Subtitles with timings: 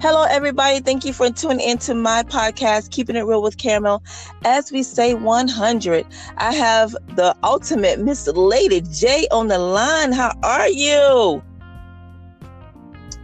[0.00, 0.78] Hello, everybody.
[0.78, 4.00] Thank you for tuning into my podcast, Keeping It Real with Caramel.
[4.44, 10.12] As we say 100, I have the ultimate Miss Lady J on the line.
[10.12, 11.42] How are you?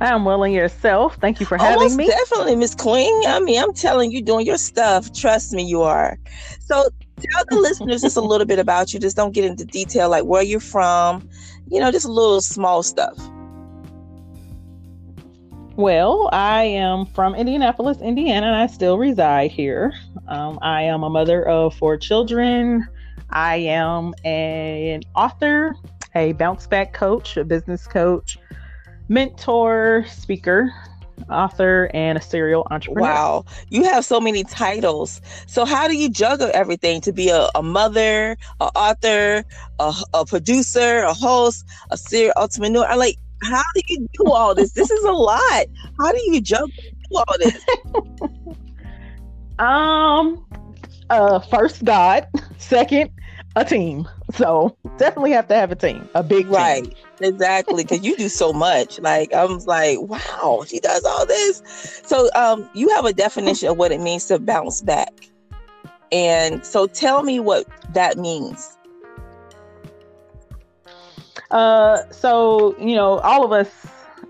[0.01, 1.17] I'm well and yourself.
[1.21, 2.09] Thank you for having Almost me.
[2.09, 3.25] Definitely, Miss Queen.
[3.25, 5.13] I mean, I'm telling you, doing your stuff.
[5.13, 6.19] Trust me, you are.
[6.59, 6.89] So
[7.21, 8.99] tell the listeners just a little bit about you.
[8.99, 11.29] Just don't get into detail, like where you're from.
[11.69, 13.17] You know, just a little small stuff.
[15.77, 19.93] Well, I am from Indianapolis, Indiana, and I still reside here.
[20.29, 22.87] Um, I am a mother of four children.
[23.31, 25.75] I am an author,
[26.15, 28.39] a bounce back coach, a business coach,
[29.09, 30.73] mentor, speaker,
[31.29, 33.11] author, and a serial entrepreneur.
[33.11, 35.21] Wow, you have so many titles.
[35.49, 39.45] So how do you juggle everything to be a, a mother, an author,
[39.81, 42.87] a, a producer, a host, a serial entrepreneur?
[42.87, 44.73] I like how do you do all this?
[44.73, 45.67] This is a lot.
[45.99, 47.65] How do you juggle do all this?
[49.59, 50.45] um,
[51.11, 52.27] uh, first God,
[52.59, 53.11] second
[53.57, 54.09] a team.
[54.33, 56.55] So definitely have to have a team, a big team.
[56.55, 56.95] Right.
[57.21, 58.99] Exactly, because you do so much.
[59.01, 61.63] Like I was like, wow, she does all this.
[62.05, 65.13] So, um, you have a definition of what it means to bounce back,
[66.11, 68.74] and so tell me what that means.
[71.51, 73.71] Uh, so you know, all of us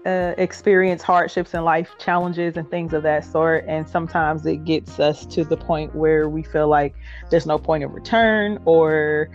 [0.06, 5.00] uh, experience hardships in life, challenges, and things of that sort, and sometimes it gets
[5.00, 6.94] us to the point where we feel like
[7.30, 9.28] there's no point of return, or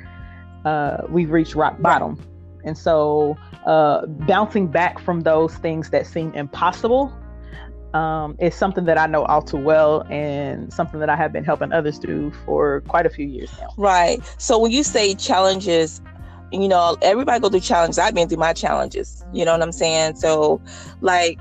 [0.66, 2.22] uh, we've reached rock bottom.
[2.66, 7.14] And so, uh, bouncing back from those things that seem impossible
[7.94, 11.46] um, is something that I know all too well, and something that I have been
[11.46, 13.70] helping others do for quite a few years now.
[13.78, 14.20] Right.
[14.38, 16.02] So when you say challenges,
[16.52, 18.00] you know, everybody go through challenges.
[18.00, 19.24] I've been through my challenges.
[19.34, 20.16] You know what I'm saying?
[20.16, 20.62] So,
[21.02, 21.38] like,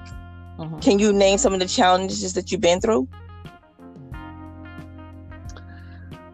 [0.58, 0.78] mm-hmm.
[0.80, 3.08] can you name some of the challenges that you've been through?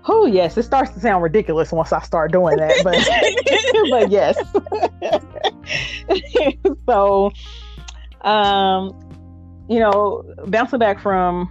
[0.07, 2.95] Oh yes, it starts to sound ridiculous once I start doing that, but
[3.91, 4.37] but yes.
[6.87, 7.33] so,
[8.21, 8.93] um,
[9.69, 11.49] you know, bouncing back from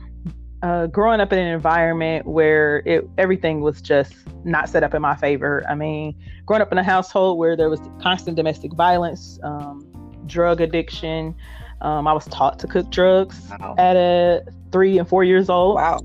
[0.64, 4.16] uh, growing up in an environment where it everything was just
[4.46, 5.64] not set up in my favor.
[5.68, 6.16] I mean,
[6.46, 9.86] growing up in a household where there was constant domestic violence, um,
[10.26, 11.36] drug addiction.
[11.82, 13.76] Um, I was taught to cook drugs wow.
[13.78, 14.42] at a
[14.72, 15.76] three and four years old.
[15.76, 16.00] Wow.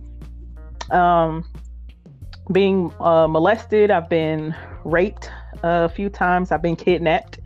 [0.91, 1.45] Um,
[2.51, 3.93] being uh, molested.
[3.93, 5.31] I've been raped
[5.63, 6.51] a few times.
[6.51, 7.39] I've been kidnapped.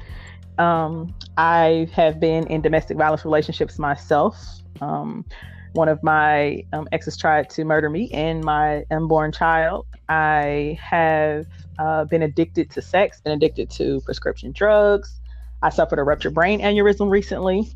[0.56, 4.62] Um, I have been in domestic violence relationships myself.
[4.80, 5.26] Um,
[5.72, 9.86] one of my um, exes tried to murder me and my unborn child.
[10.08, 11.46] I have
[11.78, 15.20] uh, been addicted to sex, been addicted to prescription drugs.
[15.62, 17.70] I suffered a ruptured brain aneurysm recently.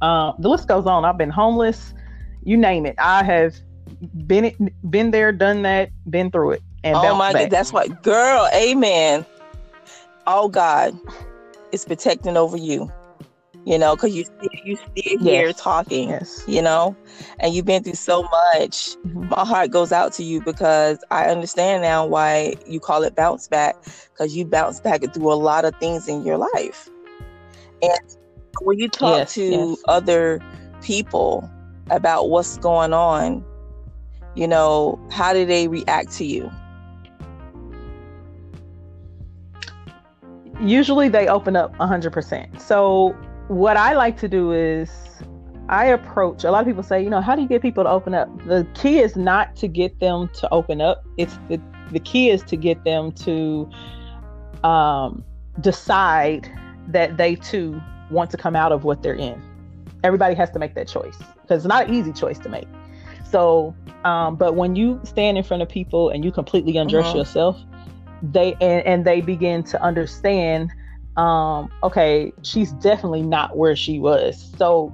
[0.00, 1.04] Uh, the list goes on.
[1.04, 1.94] I've been homeless.
[2.44, 2.94] You name it.
[2.98, 3.56] I have
[4.26, 7.42] been been there, done that, been through it and oh my back.
[7.42, 9.24] god that's what girl amen
[10.26, 10.98] oh god
[11.72, 12.90] it's protecting over you
[13.64, 14.24] you know because you
[14.64, 15.22] you still yes.
[15.22, 16.44] here talking yes.
[16.46, 16.96] you know
[17.40, 19.28] and you've been through so much mm-hmm.
[19.28, 23.48] my heart goes out to you because i understand now why you call it bounce
[23.48, 23.76] back
[24.12, 26.88] because you bounce back through a lot of things in your life
[27.82, 28.16] and
[28.62, 30.40] when you talk yes, to other
[30.82, 31.48] people
[31.90, 33.44] about what's going on
[34.34, 36.50] you know how do they react to you
[40.60, 42.60] usually they open up 100%.
[42.60, 43.16] So,
[43.50, 44.88] what I like to do is
[45.68, 47.90] I approach a lot of people say, you know, how do you get people to
[47.90, 48.28] open up?
[48.46, 51.04] The key is not to get them to open up.
[51.16, 53.68] It's the, the key is to get them to
[54.62, 55.24] um,
[55.60, 56.48] decide
[56.88, 59.42] that they too want to come out of what they're in.
[60.04, 62.68] Everybody has to make that choice because it's not an easy choice to make.
[63.28, 63.74] So,
[64.04, 67.18] um, but when you stand in front of people and you completely undress uh-huh.
[67.18, 67.60] yourself,
[68.22, 70.70] they and, and they begin to understand
[71.20, 74.52] um okay she's definitely not where she was.
[74.56, 74.92] So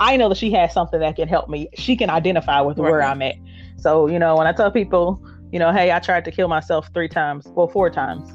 [0.00, 1.68] i know that she has something that can help me.
[1.74, 2.90] She can identify with right.
[2.90, 3.36] where i'm at.
[3.76, 5.22] So you know when i tell people
[5.52, 8.28] you know hey i tried to kill myself three times well four times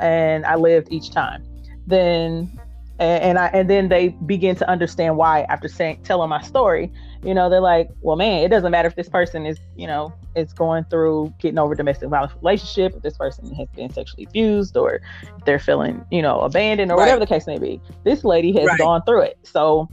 [0.00, 1.44] and i lived each time
[1.86, 2.50] then
[2.98, 6.92] and, and i and then they begin to understand why after saying telling my story
[7.22, 10.12] you know they're like well man it doesn't matter if this person is you know
[10.36, 14.76] is going through getting over domestic violence relationship if this person has been sexually abused
[14.76, 15.00] or
[15.44, 17.04] they're feeling you know abandoned or right.
[17.04, 18.78] whatever the case may be this lady has right.
[18.78, 19.88] gone through it so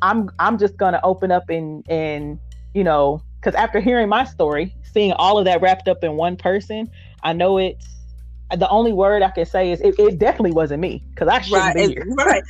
[0.00, 2.38] i'm i'm just gonna open up and and
[2.74, 6.36] you know because after hearing my story seeing all of that wrapped up in one
[6.36, 6.88] person
[7.22, 7.97] i know it's
[8.56, 11.64] the only word I can say is it, it definitely wasn't me because I shouldn't
[11.64, 12.06] right, be here.
[12.16, 12.42] Right.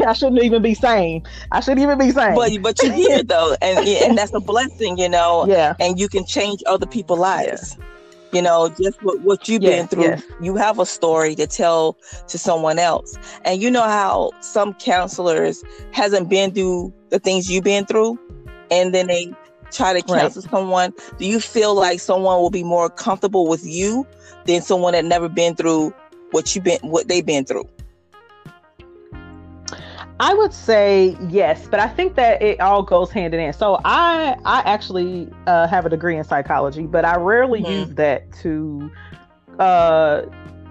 [0.06, 1.24] I shouldn't even be sane.
[1.50, 2.34] I shouldn't even be sane.
[2.34, 5.46] But but you're here though, and and that's a blessing, you know.
[5.46, 5.74] Yeah.
[5.80, 7.76] And you can change other people's lives.
[7.78, 7.86] Yeah.
[8.32, 10.04] You know, just what, what you've yes, been through.
[10.04, 10.22] Yes.
[10.40, 11.98] You have a story to tell
[12.28, 13.18] to someone else.
[13.44, 18.18] And you know how some counselors hasn't been through the things you've been through,
[18.70, 19.34] and then they
[19.72, 20.50] try to counsel right.
[20.50, 20.94] someone.
[21.18, 24.06] Do you feel like someone will be more comfortable with you
[24.44, 25.94] than someone that never been through
[26.30, 27.68] what you been what they've been through?
[30.20, 33.56] I would say yes, but I think that it all goes hand in hand.
[33.56, 37.72] So I I actually uh, have a degree in psychology, but I rarely mm-hmm.
[37.72, 38.90] use that to.
[39.58, 40.22] Uh,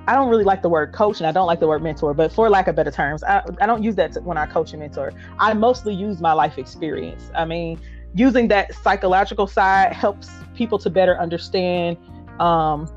[0.08, 2.14] I don't really like the word coach, and I don't like the word mentor.
[2.14, 4.72] But for lack of better terms, I, I don't use that to, when I coach
[4.72, 5.14] and mentor.
[5.38, 7.30] I mostly use my life experience.
[7.36, 7.80] I mean,
[8.14, 11.98] using that psychological side helps people to better understand
[12.40, 12.90] um,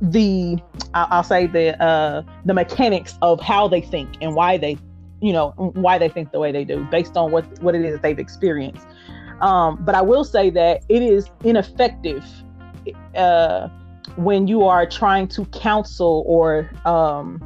[0.00, 0.58] the
[0.92, 4.76] I'll say the uh, the mechanics of how they think and why they
[5.20, 7.92] you know why they think the way they do based on what what it is
[7.92, 8.86] that they've experienced.
[9.40, 12.24] Um, but I will say that it is ineffective
[13.14, 13.68] uh,
[14.16, 17.42] when you are trying to counsel or um,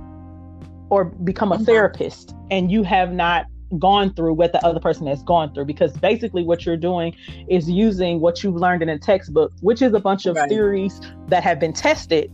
[0.90, 1.64] or become a mm-hmm.
[1.64, 3.46] therapist and you have not
[3.78, 7.14] gone through what the other person has gone through because basically what you're doing
[7.48, 10.48] is using what you've learned in a textbook which is a bunch of right.
[10.48, 12.32] theories that have been tested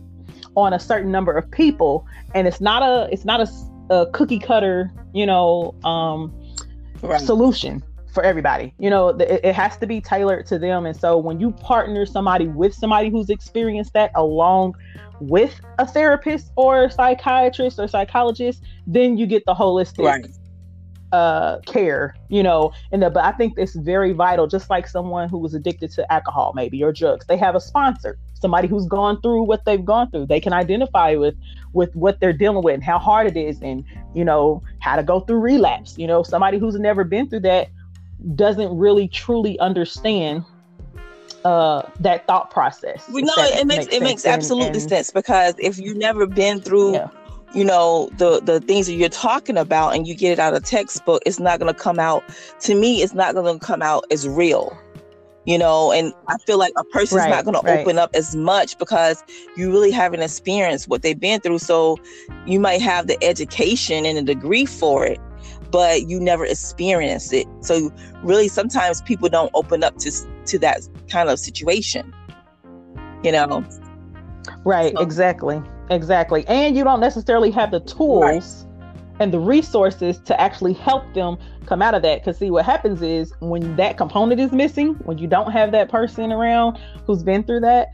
[0.55, 4.39] on a certain number of people and it's not a it's not a, a cookie
[4.39, 6.33] cutter you know um
[7.01, 7.19] right.
[7.19, 7.83] solution
[8.13, 11.39] for everybody you know it, it has to be tailored to them and so when
[11.39, 14.73] you partner somebody with somebody who's experienced that along
[15.19, 20.27] with a therapist or a psychiatrist or psychologist then you get the holistic right
[21.15, 25.29] uh, care, you know, and the, but I think it's very vital, just like someone
[25.29, 27.25] who was addicted to alcohol, maybe or drugs.
[27.25, 30.25] They have a sponsor, somebody who's gone through what they've gone through.
[30.25, 31.35] They can identify with
[31.71, 35.03] with what they're dealing with and how hard it is, and you know how to
[35.03, 35.97] go through relapse.
[35.97, 37.69] You know, somebody who's never been through that
[38.35, 40.43] doesn't really truly understand
[41.45, 43.07] uh, that thought process.
[43.07, 46.59] We know it makes, makes it makes absolutely and, sense because if you've never been
[46.59, 47.07] through yeah
[47.53, 50.63] you know the the things that you're talking about and you get it out of
[50.63, 52.23] textbook it's not going to come out
[52.59, 54.77] to me it's not going to come out as real
[55.45, 57.75] you know and i feel like a person's right, not going right.
[57.75, 59.23] to open up as much because
[59.55, 61.97] you really haven't experienced what they've been through so
[62.45, 65.19] you might have the education and a degree for it
[65.71, 67.91] but you never experienced it so
[68.23, 70.11] really sometimes people don't open up to
[70.45, 72.13] to that kind of situation
[73.23, 73.63] you know
[74.63, 75.01] right so.
[75.01, 76.45] exactly Exactly.
[76.47, 79.19] And you don't necessarily have the tools right.
[79.19, 82.21] and the resources to actually help them come out of that.
[82.21, 85.89] Because, see, what happens is when that component is missing, when you don't have that
[85.89, 87.89] person around who's been through that,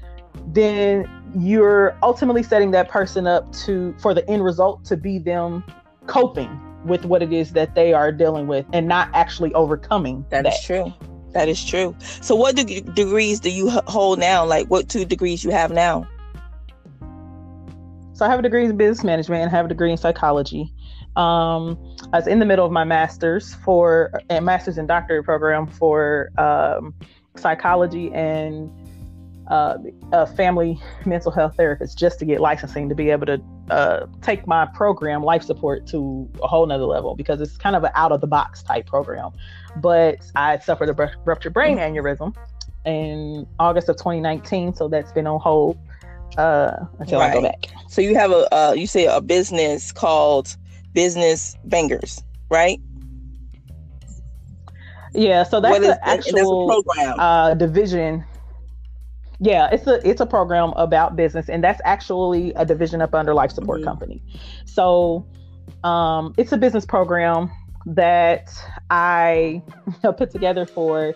[0.48, 5.64] then you're ultimately setting that person up to for the end result to be them
[6.08, 10.44] coping with what it is that they are dealing with and not actually overcoming that,
[10.44, 10.54] that.
[10.54, 10.94] is true
[11.32, 15.44] that is true so what de- degrees do you hold now like what two degrees
[15.44, 16.08] you have now
[18.22, 20.72] so I have a degree in business management and have a degree in psychology.
[21.16, 21.76] Um,
[22.14, 26.30] I was in the middle of my master's for a master's and doctorate program for
[26.38, 26.94] um,
[27.36, 28.70] psychology and
[29.48, 29.80] uh,
[30.14, 33.42] a family mental health therapist just to get licensing to be able to
[33.72, 37.84] uh, take my program life support to a whole nother level because it's kind of
[37.84, 39.32] an out of the box type program.
[39.78, 42.36] But I suffered a ruptured brain aneurysm
[42.86, 45.80] in August of 2019, so that's been on hold
[46.38, 47.32] uh, until right.
[47.32, 47.68] I go back.
[47.88, 50.56] So you have a uh, you say a business called
[50.94, 52.80] Business Bangers, right?
[55.14, 57.20] Yeah, so that's an actual that's program.
[57.20, 58.24] Uh, division.
[59.40, 63.34] Yeah, it's a it's a program about business, and that's actually a division up under
[63.34, 63.90] Life Support mm-hmm.
[63.90, 64.24] Company.
[64.66, 65.26] So,
[65.84, 67.52] um, it's a business program
[67.86, 68.54] that
[68.90, 69.64] I
[70.18, 71.16] put together for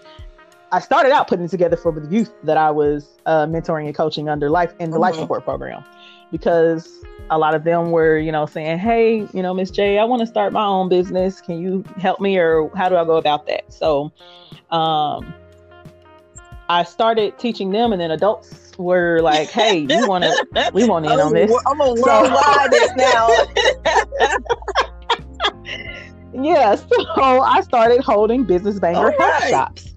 [0.71, 3.95] I started out putting it together for the youth that I was uh, mentoring and
[3.95, 5.01] coaching under life in the mm-hmm.
[5.01, 5.83] life support program
[6.31, 10.03] because a lot of them were, you know, saying, Hey, you know, Miss J, I
[10.03, 11.41] want to start my own business.
[11.41, 13.71] Can you help me or how do I go about that?
[13.71, 14.11] So
[14.71, 15.33] um,
[16.67, 21.05] I started teaching them and then adults were like, Hey, you want to, we want
[21.05, 21.51] in on this.
[21.67, 23.29] I'm a worldwide so, this now.
[26.43, 26.75] yeah.
[26.75, 29.19] So I started holding business banger right.
[29.19, 29.94] workshops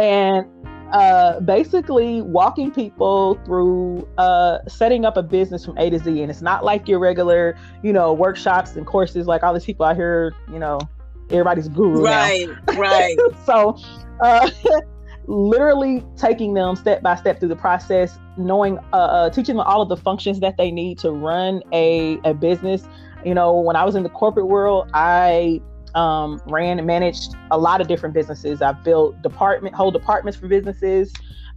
[0.00, 0.46] and
[0.92, 6.22] uh, basically walking people through uh, setting up a business from A to Z.
[6.22, 9.86] And it's not like your regular, you know, workshops and courses like all these people
[9.86, 10.80] out here, you know,
[11.30, 12.02] everybody's guru.
[12.02, 12.78] Right, now.
[12.78, 13.16] right.
[13.44, 13.78] so,
[14.20, 14.50] uh,
[15.26, 19.82] literally taking them step by step through the process, knowing, uh, uh, teaching them all
[19.82, 22.82] of the functions that they need to run a, a business.
[23.24, 25.60] You know, when I was in the corporate world, I
[25.94, 28.62] um, ran and managed a lot of different businesses.
[28.62, 31.12] I've built department, whole departments for businesses.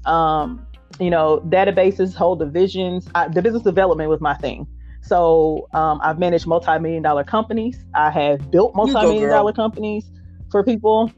[0.05, 0.65] Um,
[0.99, 3.07] you know, databases, whole divisions.
[3.15, 4.67] I, the business development was my thing.
[5.01, 7.83] So um, I've managed multi-million dollar companies.
[7.93, 10.09] I have built multi-million dollar companies
[10.49, 11.11] for people,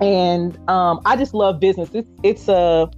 [0.00, 1.90] and um, I just love business.
[1.92, 2.90] It's it's a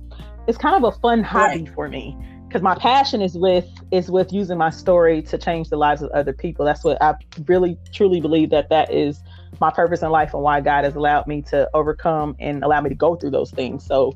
[0.46, 1.74] it's kind of a fun hobby right.
[1.74, 2.16] for me
[2.48, 6.10] because my passion is with is with using my story to change the lives of
[6.10, 6.64] other people.
[6.64, 7.14] That's what I
[7.46, 9.20] really truly believe that that is
[9.60, 12.88] my purpose in life and why God has allowed me to overcome and allow me
[12.88, 13.84] to go through those things.
[13.84, 14.12] So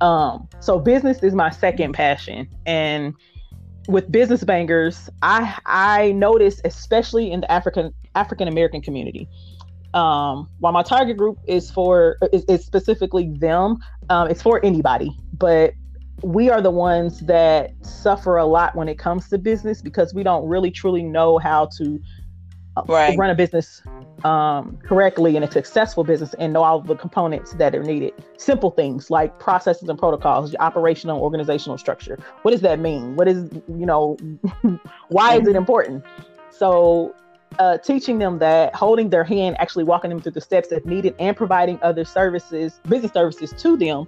[0.00, 3.14] um so business is my second passion and
[3.88, 9.28] with business bangers, I I notice especially in the African African American community.
[9.94, 13.78] Um, while my target group is for is, is specifically them,
[14.10, 15.72] um, it's for anybody, but
[16.22, 20.22] we are the ones that suffer a lot when it comes to business because we
[20.22, 21.98] don't really truly know how to
[22.88, 23.16] right.
[23.16, 23.82] run a business
[24.24, 28.12] um, correctly and a successful business and know all the components that are needed.
[28.36, 32.18] Simple things like processes and protocols, operational organizational structure.
[32.42, 33.16] What does that mean?
[33.16, 34.16] What is, you know,
[35.08, 35.56] why is it mm-hmm.
[35.56, 36.04] important?
[36.50, 37.14] So,
[37.58, 41.14] uh, teaching them that, holding their hand, actually walking them through the steps if needed,
[41.18, 44.06] and providing other services, business services to them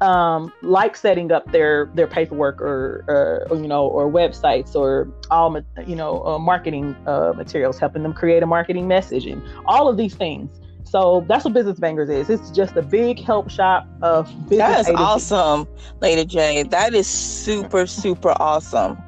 [0.00, 3.04] um, like setting up their their paperwork or,
[3.50, 8.12] or, you know or websites or all you know uh, marketing uh, materials, helping them
[8.12, 10.50] create a marketing message and all of these things.
[10.84, 12.30] So that's what Business Bangers is.
[12.30, 14.86] It's just a big help shop of business.
[14.86, 15.66] That is awesome,
[16.00, 16.62] Lady J.
[16.64, 18.98] That is super super awesome.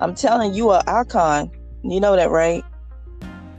[0.00, 1.50] I'm telling you, an icon.
[1.82, 2.64] You know that, right?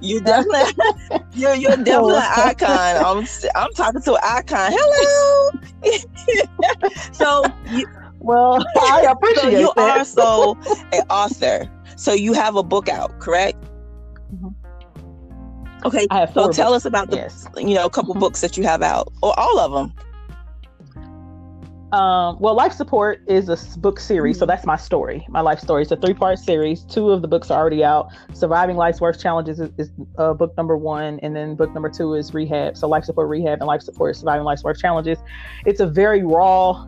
[0.01, 2.70] You're definitely you're you're definitely an icon.
[2.70, 4.72] I'm I'm talking to an icon.
[4.74, 5.51] Hello.
[7.12, 7.86] so you,
[8.20, 10.00] well, I appreciate so you that.
[10.00, 10.58] are so
[10.94, 11.70] an author.
[11.96, 13.62] So you have a book out, correct?
[14.34, 14.50] Mm-hmm.
[15.86, 16.08] Okay.
[16.12, 16.58] I have so books.
[16.58, 17.48] tell us about the yes.
[17.58, 18.22] you know a couple mm-hmm.
[18.22, 19.94] books that you have out, or all of them.
[21.91, 24.50] Um, well, Life Support is a book series, so mm-hmm.
[24.50, 25.25] that's my story.
[25.27, 25.81] My life story.
[25.81, 26.84] It's a three-part series.
[26.84, 28.10] Two of the books are already out.
[28.34, 32.13] Surviving Life's Worst Challenges is, is uh, book number one, and then book number two
[32.13, 32.77] is Rehab.
[32.77, 35.17] So Life Support, Rehab, and Life Support, Surviving Life's Worst Challenges.
[35.65, 36.86] It's a very raw,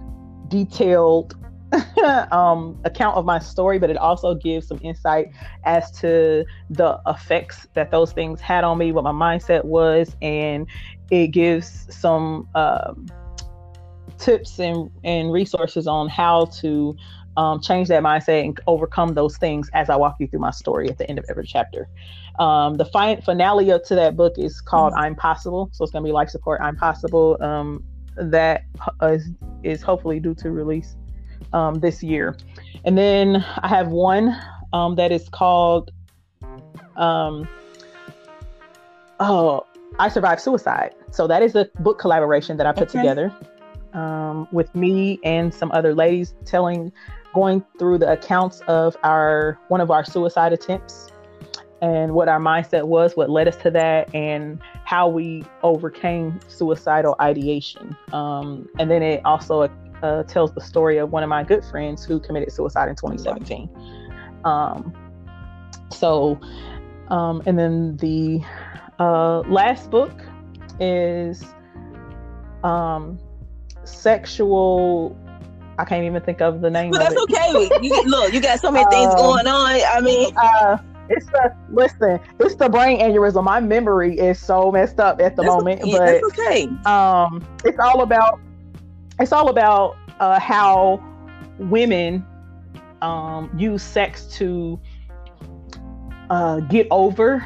[0.50, 1.36] detailed
[2.31, 5.29] um, account of my story, but it also gives some insight
[5.63, 10.67] as to the effects that those things had on me, what my mindset was, and
[11.10, 12.48] it gives some.
[12.53, 13.08] Um,
[14.22, 16.96] tips and, and resources on how to
[17.38, 20.90] um, change that mindset and overcome those things as I walk you through my story
[20.90, 21.88] at the end of every chapter.
[22.40, 25.04] Um, the fi- finale to that book is called mm-hmm.
[25.04, 25.70] I'm Possible.
[25.74, 27.38] So it's going to be life support, I'm Possible.
[27.42, 27.84] Um,
[28.18, 28.63] that
[29.01, 29.30] is,
[29.63, 30.96] is hopefully due to release
[31.54, 32.38] um, this year.
[32.86, 34.38] And then I have one
[34.74, 35.92] um, that is called
[36.96, 37.48] um,
[39.20, 39.66] Oh,
[40.00, 40.96] I Survived Suicide.
[41.12, 43.00] So that is a book collaboration that I put okay.
[43.00, 43.34] together
[43.94, 46.92] um, with me and some other ladies telling,
[47.34, 51.12] going through the accounts of our one of our suicide attempts
[51.82, 57.16] and what our mindset was, what led us to that, and how we overcame suicidal
[57.20, 57.96] ideation.
[58.14, 59.68] Um, and then it also
[60.04, 63.70] uh, tells the story of one of my good friends who committed suicide in 2017.
[64.44, 64.94] Um,
[65.90, 66.40] so,
[67.10, 68.42] um, and then the
[69.00, 70.12] uh, last book
[70.80, 71.44] is
[72.64, 73.20] um,
[73.84, 75.18] sexual
[75.78, 76.92] I can't even think of the name.
[76.92, 77.22] But that's it.
[77.24, 77.70] okay.
[77.82, 79.82] You, look, you got so many things um, going on.
[79.88, 80.78] I mean, uh,
[81.10, 82.20] it's the listen.
[82.40, 83.44] It's the brain aneurysm.
[83.44, 86.68] My memory is so messed up at the moment, okay, but okay.
[86.86, 88.40] Um, it's all about
[89.20, 91.04] it's all about uh, how
[91.58, 92.26] women
[93.02, 94.80] um, use sex to
[96.30, 97.46] uh, get over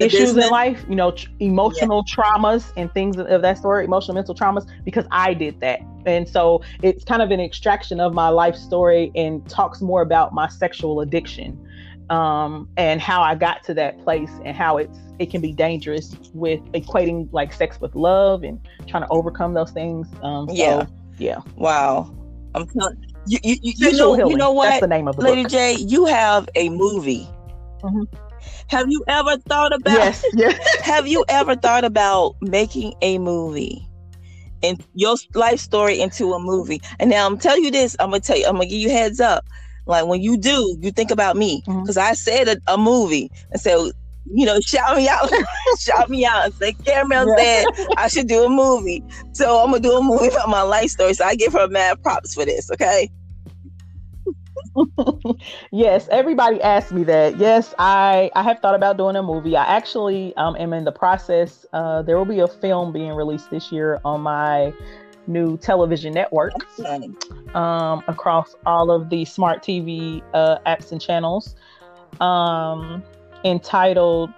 [0.00, 0.44] issues business.
[0.46, 2.14] in life, you know, tr- emotional yeah.
[2.14, 5.80] traumas and things of that sort, emotional mental traumas, because I did that.
[6.06, 10.32] And so it's kind of an extraction of my life story and talks more about
[10.32, 11.58] my sexual addiction
[12.10, 16.14] um, and how I got to that place and how it's it can be dangerous
[16.34, 20.06] with equating like sex with love and trying to overcome those things.
[20.22, 20.86] Um, so, yeah,
[21.18, 21.40] yeah.
[21.56, 22.14] Wow,
[22.54, 24.68] I'm telling you, you, you, you know, you know what?
[24.68, 25.52] That's the name of the Lady book.
[25.52, 27.26] J, you have a movie.
[27.82, 28.25] Mm-hmm.
[28.68, 29.92] Have you ever thought about?
[29.92, 30.80] Yes, yes.
[30.80, 33.86] have you ever thought about making a movie?
[34.62, 36.80] and your life story into a movie.
[36.98, 39.20] And now I'm telling you this, I'm gonna tell you, I'm gonna give you heads
[39.20, 39.44] up.
[39.86, 42.10] Like when you do, you think about me because mm-hmm.
[42.10, 43.92] I said a, a, movie and so
[44.24, 45.30] you know, shout me out,
[45.78, 47.64] shout me out say, Caramel yeah.
[47.74, 49.04] said I should do a movie.
[49.32, 51.14] So I'm gonna do a movie about my life story.
[51.14, 53.10] So I give her mad props for this, okay?
[55.72, 57.38] yes, everybody asked me that.
[57.38, 59.56] Yes, I I have thought about doing a movie.
[59.56, 61.66] I actually um, am in the process.
[61.72, 64.72] Uh, there will be a film being released this year on my
[65.26, 66.52] new television network
[67.54, 71.54] um, across all of the smart TV uh, apps and channels.
[72.20, 73.02] Um,
[73.44, 74.30] entitled.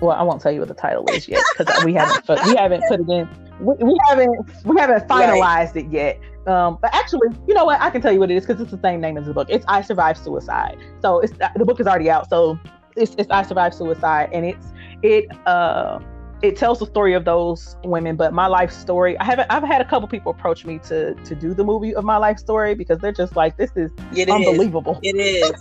[0.00, 2.84] Well, I won't tell you what the title is yet because we haven't we haven't
[2.88, 3.47] put it in.
[3.60, 5.76] We, we haven't we haven't finalized right.
[5.76, 6.20] it yet.
[6.46, 7.80] Um, but actually, you know what?
[7.80, 9.48] I can tell you what it is because it's the same name as the book.
[9.50, 10.78] It's I Survived Suicide.
[11.02, 12.30] So it's the book is already out.
[12.30, 12.58] So
[12.96, 14.72] it's, it's I Survived Suicide, and it's
[15.02, 15.98] it uh
[16.40, 18.16] it tells the story of those women.
[18.16, 19.50] But my life story, I haven't.
[19.50, 22.38] I've had a couple people approach me to to do the movie of my life
[22.38, 24.98] story because they're just like, this is it unbelievable.
[25.02, 25.14] Is.
[25.14, 25.52] It is.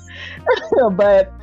[0.94, 1.34] but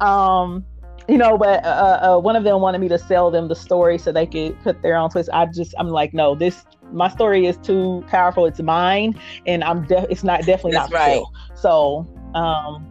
[0.00, 0.64] um
[1.08, 3.96] you know, but uh, uh, one of them wanted me to sell them the story
[3.98, 5.30] so they could put their own twist.
[5.32, 8.46] I just, I'm like, no, this my story is too powerful.
[8.46, 11.22] It's mine, and I'm de- it's not definitely That's not right.
[11.56, 12.86] So, um,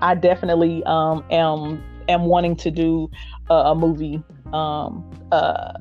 [0.00, 3.10] I definitely um am am wanting to do
[3.48, 5.72] a, a movie um uh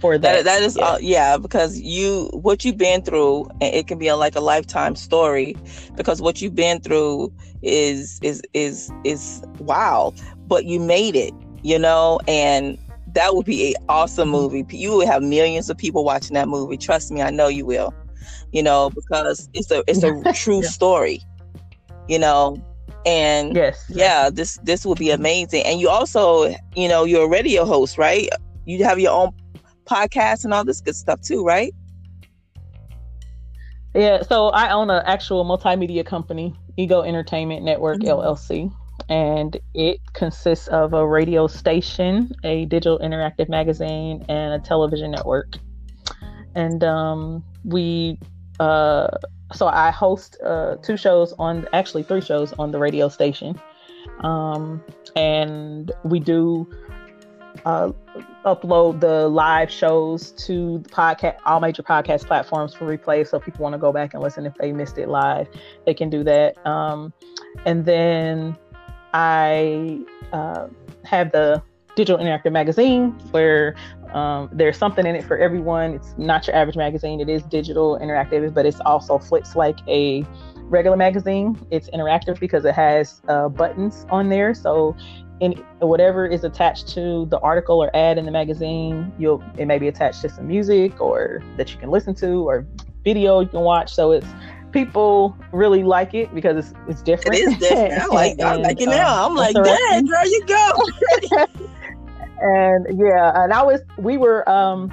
[0.00, 0.44] for that.
[0.44, 0.84] that, that is yeah.
[0.84, 1.36] Uh, yeah.
[1.38, 5.56] because you what you've been through it can be a, like a lifetime story
[5.96, 10.12] because what you've been through is is is is wow
[10.48, 12.78] but you made it you know and
[13.14, 14.64] that would be an awesome movie.
[14.70, 16.76] You would have millions of people watching that movie.
[16.76, 17.94] Trust me, I know you will.
[18.52, 20.68] You know, because it's a it's a true yeah.
[20.68, 21.22] story.
[22.08, 22.56] You know,
[23.04, 25.64] and yes, yeah, this this would be amazing.
[25.64, 28.28] And you also, you know, you're a radio host, right?
[28.66, 29.32] You have your own
[29.84, 31.74] podcast and all this good stuff too, right?
[33.94, 38.08] Yeah, so I own an actual multimedia company, Ego Entertainment Network mm-hmm.
[38.08, 38.72] LLC
[39.08, 45.56] and it consists of a radio station, a digital interactive magazine, and a television network.
[46.54, 48.18] And um, we,
[48.60, 49.08] uh,
[49.52, 53.58] so I host uh, two shows on, actually three shows on the radio station,
[54.20, 54.82] um,
[55.16, 56.68] and we do
[57.64, 57.92] uh,
[58.44, 63.26] upload the live shows to the podcast, all major podcast platforms for replay.
[63.26, 65.48] So if people want to go back and listen if they missed it live,
[65.86, 66.64] they can do that.
[66.66, 67.12] Um,
[67.64, 68.56] and then
[69.14, 70.00] I
[70.32, 70.68] uh,
[71.04, 71.62] have the
[71.96, 73.74] digital interactive magazine where
[74.12, 75.94] um, there's something in it for everyone.
[75.94, 77.20] It's not your average magazine.
[77.20, 80.24] It is digital interactive, but it's also flips like a
[80.56, 81.58] regular magazine.
[81.70, 84.54] It's interactive because it has uh, buttons on there.
[84.54, 84.96] So
[85.40, 89.78] in whatever is attached to the article or ad in the magazine, you'll it may
[89.78, 92.66] be attached to some music or that you can listen to or
[93.04, 93.92] video you can watch.
[93.92, 94.26] So it's
[94.72, 97.38] people really like it because it's it's different.
[97.38, 97.92] It is different.
[97.94, 99.26] I like and, I like it now.
[99.26, 100.72] I'm like, dang, there you go.
[102.40, 104.90] and yeah, and I was we were um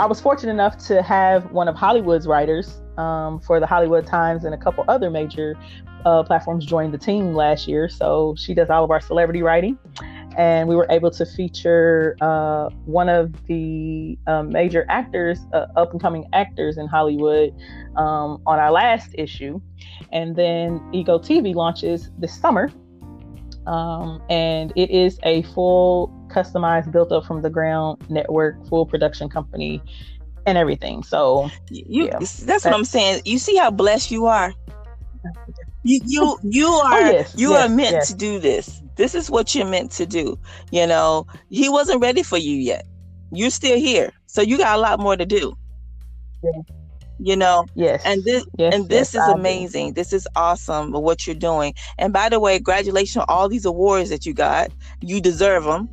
[0.00, 4.44] I was fortunate enough to have one of Hollywood's writers um, for the Hollywood Times
[4.44, 5.56] and a couple other major
[6.04, 7.88] uh, platforms join the team last year.
[7.88, 9.78] So she does all of our celebrity writing
[10.36, 15.92] and we were able to feature uh, one of the um, major actors, uh, up
[15.92, 17.54] and coming actors in Hollywood,
[17.96, 19.60] um, on our last issue.
[20.12, 22.70] And then Ego TV launches this summer.
[23.66, 29.28] Um, and it is a full customized, built up from the ground network, full production
[29.28, 29.82] company,
[30.46, 31.02] and everything.
[31.02, 33.22] So, you, yeah, that's, that's what I'm saying.
[33.24, 34.52] You see how blessed you are.
[35.84, 38.08] You you you oh, are oh, yes, you yes, are meant yes.
[38.08, 38.82] to do this.
[38.96, 40.38] This is what you're meant to do.
[40.70, 42.86] You know, he wasn't ready for you yet.
[43.32, 44.12] You're still here.
[44.26, 45.54] So you got a lot more to do.
[46.42, 46.62] Yeah.
[47.18, 49.92] You know, yes, and this and this is amazing.
[49.92, 51.74] This is awesome what you're doing.
[51.98, 54.72] And by the way, congratulations on all these awards that you got.
[55.00, 55.88] You deserve them.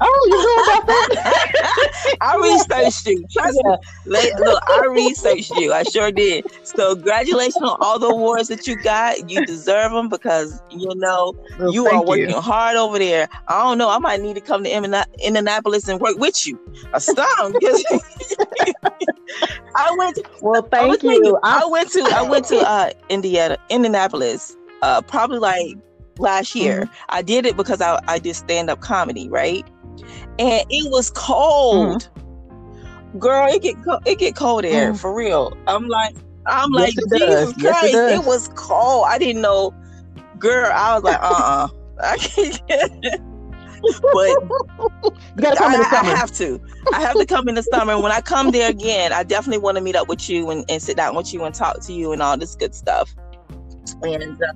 [0.00, 2.16] Oh, you know about that?
[2.20, 3.24] I researched you.
[3.32, 3.76] Trust yeah.
[4.04, 4.32] me.
[4.38, 5.72] Look, I researched you.
[5.72, 6.44] I sure did.
[6.64, 9.30] So, congratulations on all the awards that you got.
[9.30, 12.40] You deserve them because you know well, you are working you.
[12.40, 13.28] hard over there.
[13.48, 13.88] I don't know.
[13.88, 16.60] I might need to come to Indianapolis and work with you.
[16.92, 17.16] A song.
[19.76, 20.18] I went.
[20.42, 21.38] well, thank I you.
[21.42, 22.02] I went to.
[22.02, 24.56] I went to uh, Indiana, Indianapolis.
[24.82, 25.76] Uh, probably like
[26.18, 26.82] last year.
[26.82, 26.94] Mm-hmm.
[27.08, 29.66] I did it because I, I did stand up comedy, right?
[30.38, 32.02] And it was cold.
[32.02, 33.18] Mm-hmm.
[33.18, 35.00] Girl, it get it get cold there mm.
[35.00, 35.56] for real.
[35.66, 36.14] I'm like,
[36.46, 39.06] I'm yes, like, Jesus Christ, yes, it, it, was cold.
[39.08, 39.74] I didn't know.
[40.38, 41.68] Girl, I was like, uh, uh-uh.
[42.02, 43.22] I can't.
[44.12, 46.10] but you gotta come I, in the summer.
[46.10, 46.60] I have to.
[46.92, 47.92] I have to come in the summer.
[47.92, 50.64] And when I come there again, I definitely want to meet up with you and,
[50.70, 53.14] and sit down with you and talk to you and all this good stuff.
[54.02, 54.52] And uh,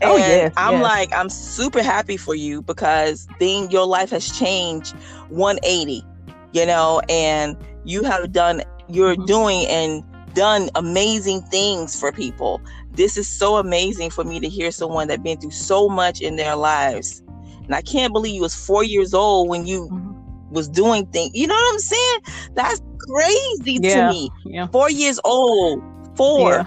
[0.00, 0.82] and oh, yes, I'm yes.
[0.82, 4.94] like, I'm super happy for you because then your life has changed
[5.28, 6.04] 180,
[6.52, 9.24] you know, and you have done, you're mm-hmm.
[9.26, 10.02] doing and
[10.34, 12.60] done amazing things for people.
[12.92, 16.36] This is so amazing for me to hear someone that been through so much in
[16.36, 17.22] their lives.
[17.64, 20.52] And I can't believe you was four years old when you mm-hmm.
[20.52, 21.32] was doing things.
[21.34, 22.18] You know what I'm saying?
[22.54, 24.08] That's crazy yeah.
[24.08, 24.30] to me.
[24.44, 24.66] Yeah.
[24.68, 25.82] Four years old.
[26.16, 26.50] Four.
[26.50, 26.66] Yeah.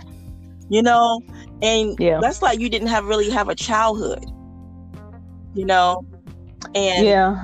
[0.70, 1.22] You know?
[1.62, 2.20] And yeah.
[2.22, 4.26] that's like you didn't have really have a childhood.
[5.56, 6.06] You know?
[6.76, 7.44] And yeah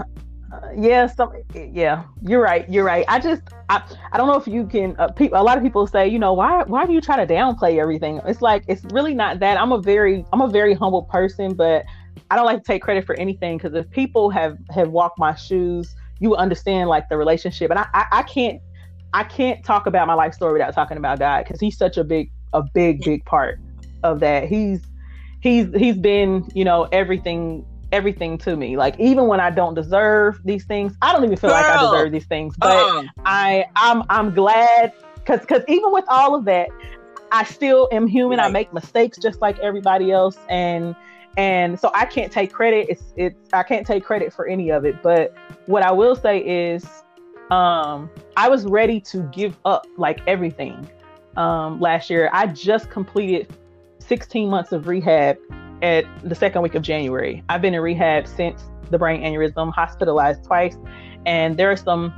[0.75, 2.69] yeah, some, yeah, you're right.
[2.69, 3.05] You're right.
[3.07, 4.95] I just, I, I don't know if you can.
[4.99, 7.31] Uh, people, a lot of people say, you know, why, why do you try to
[7.31, 8.21] downplay everything?
[8.25, 9.59] It's like it's really not that.
[9.59, 11.85] I'm a very, I'm a very humble person, but
[12.29, 15.35] I don't like to take credit for anything because if people have have walked my
[15.35, 17.69] shoes, you understand like the relationship.
[17.69, 18.61] And I, I, I can't,
[19.13, 22.03] I can't talk about my life story without talking about God because He's such a
[22.03, 23.59] big, a big, big part
[24.03, 24.45] of that.
[24.45, 24.81] He's,
[25.41, 28.75] he's, he's been, you know, everything everything to me.
[28.75, 31.61] Like even when I don't deserve these things, I don't even feel Girl.
[31.61, 32.55] like I deserve these things.
[32.57, 36.69] But uh I I'm I'm glad because because even with all of that,
[37.31, 38.39] I still am human.
[38.39, 38.47] Right.
[38.47, 40.95] I make mistakes just like everybody else, and
[41.37, 42.87] and so I can't take credit.
[42.89, 45.01] It's it's I can't take credit for any of it.
[45.01, 45.33] But
[45.67, 46.85] what I will say is,
[47.51, 50.89] um, I was ready to give up like everything.
[51.37, 53.47] Um, last year, I just completed
[54.07, 55.37] 16 months of rehab
[55.81, 57.43] at the second week of January.
[57.49, 60.77] I've been in rehab since the brain aneurysm, hospitalized twice,
[61.25, 62.13] and there are some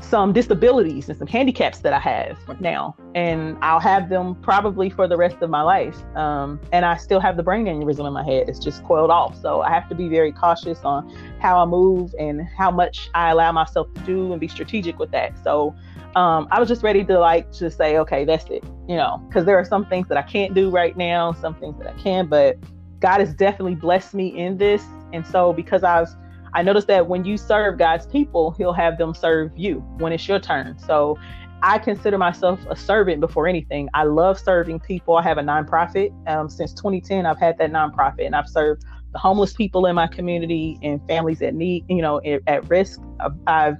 [0.00, 5.08] some disabilities and some handicaps that I have now, and I'll have them probably for
[5.08, 5.96] the rest of my life.
[6.14, 9.40] Um, and I still have the brain aneurysm in my head; it's just coiled off.
[9.40, 11.08] So I have to be very cautious on
[11.40, 15.10] how I move and how much I allow myself to do, and be strategic with
[15.12, 15.32] that.
[15.42, 15.74] So
[16.16, 19.44] um, I was just ready to like just say, okay, that's it, you know, because
[19.44, 22.26] there are some things that I can't do right now, some things that I can,
[22.26, 22.56] but
[23.00, 24.82] God has definitely blessed me in this.
[25.12, 26.16] And so because I was
[26.54, 30.26] I noticed that when you serve God's people, he'll have them serve you when it's
[30.26, 30.78] your turn.
[30.78, 31.18] So
[31.62, 33.90] I consider myself a servant before anything.
[33.92, 35.16] I love serving people.
[35.16, 36.14] I have a nonprofit.
[36.26, 40.06] Um, since 2010, I've had that nonprofit and I've served the homeless people in my
[40.06, 43.00] community and families that need, you know, at, at risk.
[43.20, 43.76] I've, I've,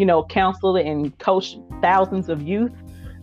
[0.00, 2.72] you know, counseled and coached thousands of youth.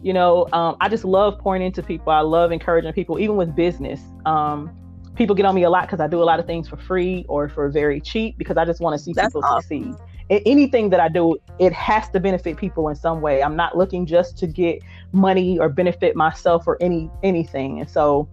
[0.04, 2.14] You know, um, I just love pouring into people.
[2.14, 4.00] I love encouraging people, even with business.
[4.28, 4.70] Um,
[5.16, 7.26] people get on me a lot because I do a lot of things for free
[7.28, 9.96] or for very cheap because I just want to see That's people awesome.
[9.96, 10.44] succeed.
[10.46, 13.42] anything that I do, it has to benefit people in some way.
[13.42, 17.80] I'm not looking just to get money or benefit myself or any anything.
[17.80, 18.30] And so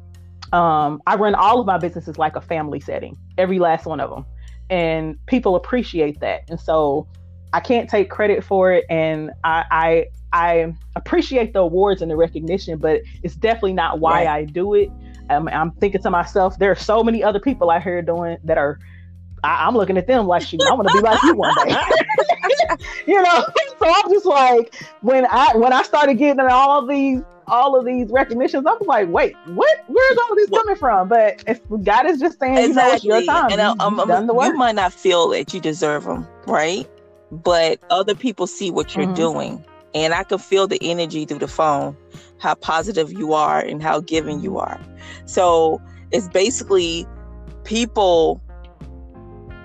[0.52, 4.10] um, I run all of my businesses like a family setting, every last one of
[4.10, 4.26] them,
[4.68, 6.42] and people appreciate that.
[6.50, 7.08] And so
[7.54, 12.16] I can't take credit for it, and I I, I appreciate the awards and the
[12.16, 14.28] recognition, but it's definitely not why right.
[14.28, 14.90] I do it.
[15.30, 18.58] I'm, I'm thinking to myself, there are so many other people out here doing that
[18.58, 18.80] are
[19.44, 21.76] I, am looking at them like, shoot, I want to be like you one day.
[23.06, 23.46] you know,
[23.78, 28.08] so I'm just like, when I when I started getting all these all of these
[28.10, 29.84] recognitions, I was like, wait, what?
[29.86, 31.08] Where's all of this coming from?
[31.08, 33.06] But if God is just saying, exactly.
[33.06, 33.52] you know, it's your time.
[33.52, 34.48] And uh, um, done the work.
[34.48, 36.88] You might not feel that you deserve them, right?
[37.30, 39.14] But other people see what you're mm-hmm.
[39.14, 41.96] doing, and I can feel the energy through the phone
[42.38, 44.78] how positive you are and how giving you are.
[45.24, 45.80] So
[46.12, 47.06] it's basically
[47.64, 48.40] people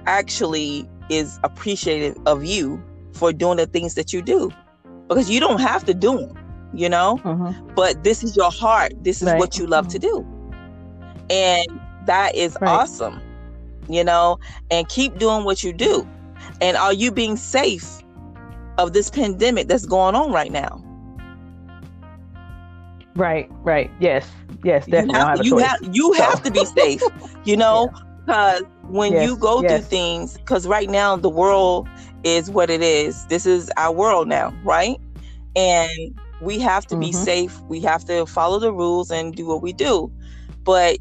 [0.05, 2.81] actually is appreciative of you
[3.13, 4.49] for doing the things that you do
[5.09, 6.37] because you don't have to do them,
[6.73, 7.73] you know, mm-hmm.
[7.75, 8.93] but this is your heart.
[9.03, 9.39] This is right.
[9.39, 9.99] what you love mm-hmm.
[9.99, 11.25] to do.
[11.29, 11.67] And
[12.05, 12.69] that is right.
[12.69, 13.19] awesome,
[13.89, 14.39] you know,
[14.71, 16.07] and keep doing what you do.
[16.61, 18.01] And are you being safe
[18.77, 20.83] of this pandemic that's going on right now?
[23.15, 23.91] Right, right.
[23.99, 24.29] Yes,
[24.63, 25.45] yes, definitely.
[25.45, 26.23] You have, you have, you so.
[26.23, 27.01] have to be safe,
[27.43, 27.89] you know,
[28.25, 28.67] because yeah.
[28.83, 29.71] when yes, you go yes.
[29.71, 31.87] through things, because right now the world
[32.23, 33.25] is what it is.
[33.25, 34.97] This is our world now, right?
[35.55, 37.01] And we have to mm-hmm.
[37.01, 37.59] be safe.
[37.63, 40.11] We have to follow the rules and do what we do.
[40.63, 40.99] But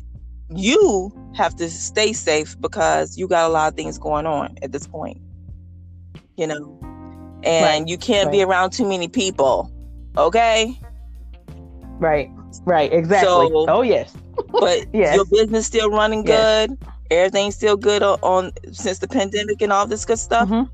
[0.55, 4.73] you have to stay safe because you got a lot of things going on at
[4.73, 5.21] this point,
[6.39, 6.79] you know,
[7.43, 7.89] and right.
[7.89, 8.33] you can't right.
[8.33, 9.71] be around too many people,
[10.17, 10.79] okay?
[11.99, 12.31] Right.
[12.65, 12.93] Right.
[12.93, 13.27] Exactly.
[13.27, 14.15] So, oh yes.
[14.51, 15.17] but yes.
[15.17, 16.71] your business still running good.
[16.81, 16.91] Yes.
[17.11, 20.49] Everything's still good on, on, since the pandemic and all this good stuff.
[20.49, 20.73] Mm-hmm.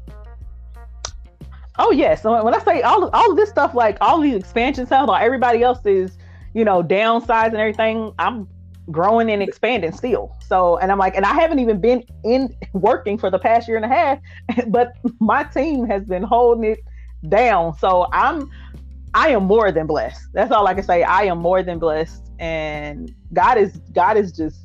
[1.79, 2.23] Oh yes.
[2.23, 5.23] So when I say all all of this stuff, like all these expansion sounds like
[5.23, 6.19] everybody else is,
[6.53, 8.13] you know, downsizing everything.
[8.19, 8.49] I'm
[8.91, 10.37] growing and expanding still.
[10.47, 13.77] So, and I'm like, and I haven't even been in working for the past year
[13.77, 14.19] and a half,
[14.69, 16.79] but my team has been holding it
[17.29, 17.77] down.
[17.79, 18.49] So I'm
[19.15, 20.21] I am more than blessed.
[20.33, 21.05] That's all I can say.
[21.05, 24.61] I am more than blessed, and God is God is just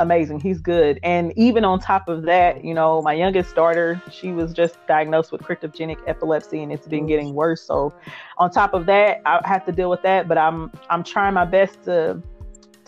[0.00, 0.40] amazing.
[0.40, 0.98] He's good.
[1.02, 5.30] And even on top of that, you know, my youngest daughter, she was just diagnosed
[5.30, 7.62] with cryptogenic epilepsy and it's been getting worse.
[7.62, 7.92] So
[8.38, 11.44] on top of that, I have to deal with that, but I'm I'm trying my
[11.44, 12.22] best to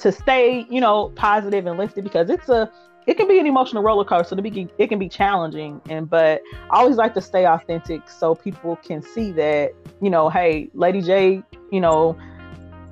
[0.03, 2.71] to stay, you know, positive and lifted because it's a
[3.07, 4.37] it can be an emotional roller coaster.
[4.37, 8.35] To be, it can be challenging, and but I always like to stay authentic so
[8.35, 12.17] people can see that you know, hey, Lady J, you know,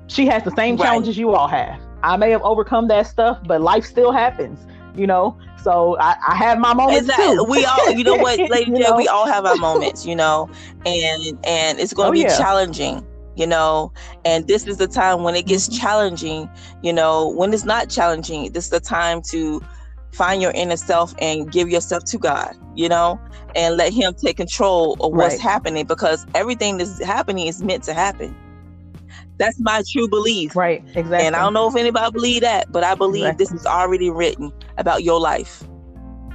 [0.07, 0.85] she has the same right.
[0.85, 1.79] challenges you all have.
[2.03, 5.37] I may have overcome that stuff, but life still happens, you know.
[5.61, 7.35] So I, I have my moments exactly.
[7.35, 7.43] too.
[7.43, 10.49] We all, you know what, Lady J, we all have our moments, you know,
[10.85, 12.37] and and it's going to oh, be yeah.
[12.37, 13.91] challenging you know
[14.25, 15.81] and this is the time when it gets mm-hmm.
[15.81, 16.49] challenging
[16.83, 19.61] you know when it's not challenging this is the time to
[20.11, 23.19] find your inner self and give yourself to God, you know,
[23.55, 25.41] and let Him take control of what's right.
[25.41, 28.35] happening because everything that's happening is meant to happen.
[29.37, 30.55] That's my true belief.
[30.55, 31.25] Right, exactly.
[31.25, 33.45] And I don't know if anybody believe that, but I believe exactly.
[33.45, 35.63] this is already written about your life,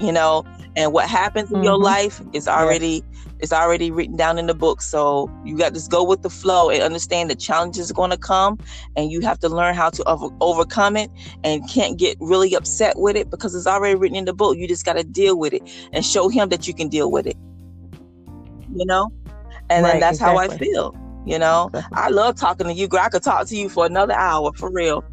[0.00, 1.64] you know, and what happens in mm-hmm.
[1.64, 3.15] your life is already yes.
[3.40, 4.80] It's already written down in the book.
[4.80, 8.10] So you got to just go with the flow and understand the challenges are going
[8.10, 8.58] to come
[8.96, 11.10] and you have to learn how to over- overcome it
[11.44, 14.56] and can't get really upset with it because it's already written in the book.
[14.56, 17.26] You just got to deal with it and show him that you can deal with
[17.26, 17.36] it
[18.74, 19.12] you know?
[19.70, 20.48] And right, then that's exactly.
[20.48, 21.68] how i feel you know?
[21.68, 21.98] Exactly.
[21.98, 23.00] i love talking to you girl.
[23.00, 25.04] I could talk to you for another hour for real.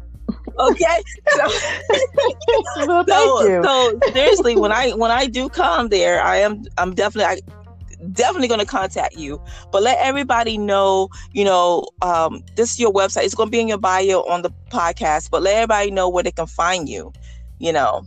[0.58, 1.02] Okay?
[1.30, 6.94] So, well, so, so, seriously when i when i do come there i am i'm
[6.94, 7.63] definitely I,
[8.12, 9.40] definitely going to contact you
[9.72, 13.60] but let everybody know you know um, this is your website it's going to be
[13.60, 17.12] in your bio on the podcast but let everybody know where they can find you
[17.58, 18.06] you know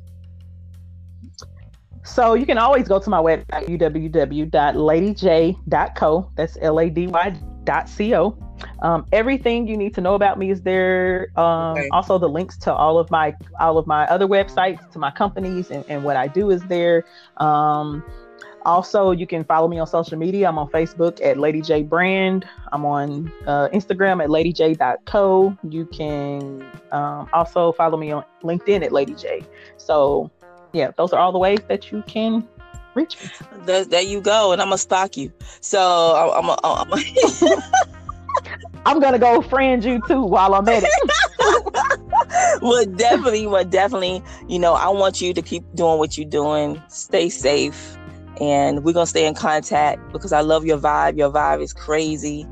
[2.04, 4.52] so you can always go to my website www.ladyj.co
[6.36, 7.30] that's l-a-d-y
[7.64, 8.38] dot co
[8.82, 11.28] um, everything you need to know about me is there.
[11.36, 11.90] Um, okay.
[11.92, 15.72] Also, the links to all of my all of my other websites, to my companies,
[15.72, 17.06] and, and what I do is there.
[17.38, 18.04] Um,
[18.68, 20.50] also, you can follow me on social media.
[20.50, 22.46] I'm on Facebook at Lady J Brand.
[22.74, 25.58] I'm on uh, Instagram at ladyj.co.
[25.64, 29.42] You can um, also follow me on LinkedIn at Lady J.
[29.78, 30.30] So,
[30.74, 32.46] yeah, those are all the ways that you can
[32.94, 33.30] reach me.
[33.66, 34.52] There, there you go.
[34.52, 35.32] And I'm going to stalk you.
[35.62, 37.62] So, I'm, I'm, I'm, I'm
[38.86, 42.62] I'm gonna go friend you too while I'm at it.
[42.62, 44.24] well, definitely, well, definitely.
[44.48, 46.82] You know, I want you to keep doing what you're doing.
[46.88, 47.97] Stay safe,
[48.42, 51.18] and we're gonna stay in contact because I love your vibe.
[51.18, 52.46] Your vibe is crazy.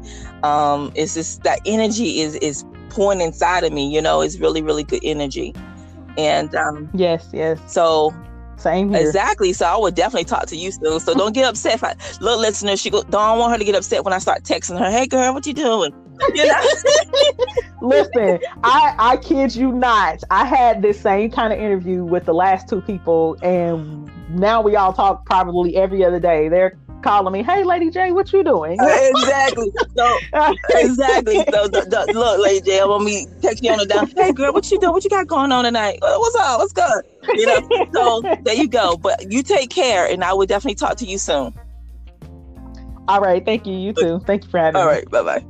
[0.44, 3.94] Um, it's just that energy is is pouring inside of me.
[3.94, 5.54] You know, it's really, really good energy.
[6.18, 7.60] And um, yes, yes.
[7.72, 8.14] So
[8.58, 9.06] same here.
[9.06, 9.54] Exactly.
[9.54, 11.00] So I would definitely talk to you soon.
[11.00, 11.76] So don't get upset.
[11.76, 14.44] If I, look, listener, she go, don't want her to get upset when I start
[14.44, 14.90] texting her.
[14.90, 15.94] Hey, girl, what you doing?
[16.34, 16.64] You know?
[17.82, 20.24] Listen, I I kid you not.
[20.32, 24.76] I had this same kind of interview with the last two people, and now we
[24.76, 26.50] all talk probably every other day.
[26.50, 29.72] They're calling me, "Hey, Lady J, what you doing?" Uh, exactly.
[29.96, 30.20] So
[30.74, 31.46] exactly.
[31.52, 34.08] So the, the, look, Lady J, I'm gonna be text you on the down.
[34.16, 34.94] Hey, girl, what you doing?
[34.94, 36.00] What you got going on tonight?
[36.02, 36.60] Uh, what's up?
[36.60, 37.04] What's good?
[37.36, 37.88] You know.
[37.94, 38.98] So there you go.
[38.98, 41.54] But you take care, and I will definitely talk to you soon.
[43.08, 43.44] All right.
[43.46, 43.74] Thank you.
[43.74, 44.20] You too.
[44.26, 44.90] Thank you for having All me.
[44.90, 45.10] All right.
[45.10, 45.46] Bye bye.